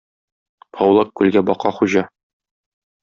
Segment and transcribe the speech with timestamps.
[0.85, 2.05] Аулак күлгә бака хуҗа.